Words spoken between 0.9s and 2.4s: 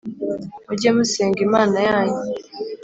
musenga imana yanyu